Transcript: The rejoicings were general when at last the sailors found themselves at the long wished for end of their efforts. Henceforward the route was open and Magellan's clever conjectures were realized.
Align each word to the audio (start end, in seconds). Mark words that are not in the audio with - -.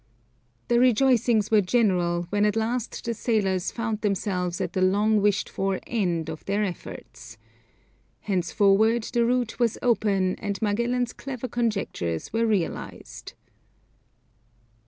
The 0.67 0.79
rejoicings 0.79 1.51
were 1.51 1.61
general 1.61 2.23
when 2.31 2.43
at 2.43 2.55
last 2.55 3.05
the 3.05 3.13
sailors 3.13 3.69
found 3.69 4.01
themselves 4.01 4.59
at 4.59 4.73
the 4.73 4.81
long 4.81 5.21
wished 5.21 5.47
for 5.47 5.79
end 5.85 6.27
of 6.27 6.43
their 6.45 6.63
efforts. 6.63 7.37
Henceforward 8.21 9.03
the 9.13 9.27
route 9.27 9.59
was 9.59 9.77
open 9.83 10.37
and 10.39 10.59
Magellan's 10.59 11.13
clever 11.13 11.47
conjectures 11.47 12.33
were 12.33 12.47
realized. 12.47 13.33